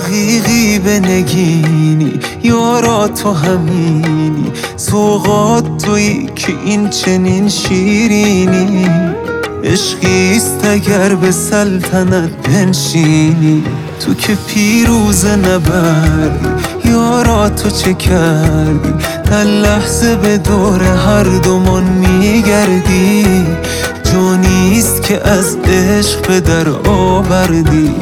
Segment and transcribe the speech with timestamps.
[0.00, 8.88] رقیقی به نگینی یارا تو همینی سوقات تویی که این چنین شیرینی.
[9.64, 13.64] عشقیست اگر به سلطنت بنشینی.
[14.00, 16.48] تو که پیروز نبردی
[16.84, 18.94] یارا تو چه کردی؟
[19.24, 23.46] در لحظه به دور هر دومان میگردی.
[24.12, 27.94] جانیست که از عشق به در آوردی.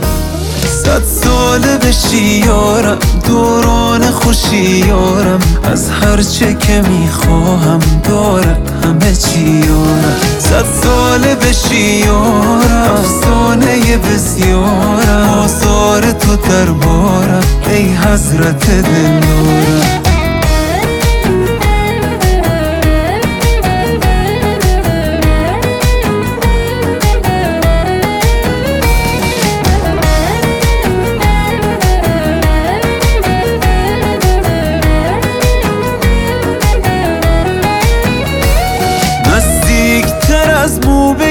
[0.88, 5.40] صد ساله بشی یارم دوران خوشی یارم.
[5.72, 10.16] از هرچه که می‌خواهم دارد همه چی یارم.
[10.38, 15.38] صد ساله بشی یارم افسانه بسیارم.
[15.44, 19.97] آثار تو دربارم ای حضرت دلدارم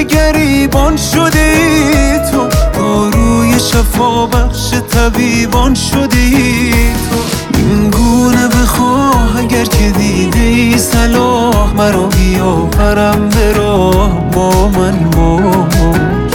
[0.04, 6.72] گریبان شدی تو داروی شفا بخش طبیبان شدی
[7.10, 7.16] تو.
[7.58, 16.34] این گونه بخواه اگر که دیدی صلاح مرا بیاورم به راه با من باش.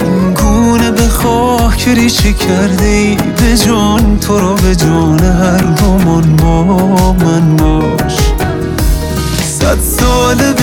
[0.00, 5.64] این گونه بخواه که ریشه کرده به جان تو را به جان هر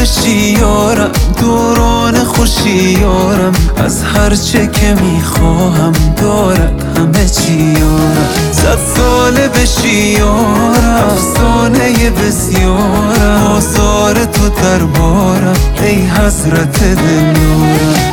[0.02, 3.54] بشی یارم دوران خوشی یارم.
[3.86, 8.30] از هرچه که می‌خواهم دارد همه چی یارم.
[8.52, 13.48] صد ساله بشی یارم افسانه بسیارم.
[13.48, 18.11] آثار تو دربارم ای حضرت دلدارم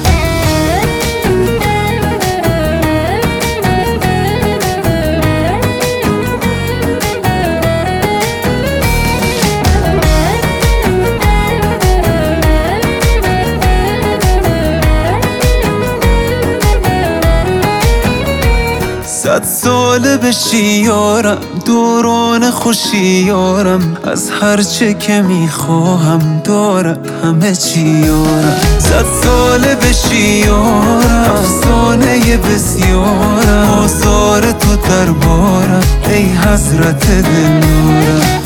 [19.38, 23.96] صد ساله بشی یارم دوران خوشی یارم.
[24.04, 28.56] از هرچه که می‌خواهم دارد همه چی یارم.
[28.78, 33.70] صد ساله بشی یارم افسانه بسیارم.
[33.84, 38.37] آثار تو دربارم ای حضرت دلدارم